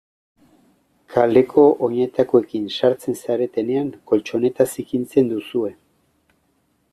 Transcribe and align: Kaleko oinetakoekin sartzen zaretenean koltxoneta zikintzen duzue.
Kaleko 1.15 1.65
oinetakoekin 1.87 2.65
sartzen 2.77 3.19
zaretenean 3.19 3.93
koltxoneta 4.13 4.67
zikintzen 4.77 5.31
duzue. 5.35 5.73